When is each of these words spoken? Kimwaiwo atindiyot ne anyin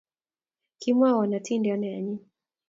Kimwaiwo 0.79 1.21
atindiyot 1.39 1.79
ne 1.79 1.89
anyin 1.97 2.21